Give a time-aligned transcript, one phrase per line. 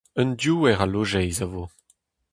[0.21, 1.63] Un diouer a lojeiz a vo.